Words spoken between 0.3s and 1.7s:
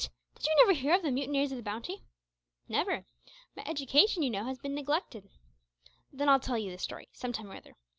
did you never hear of the mutineers of the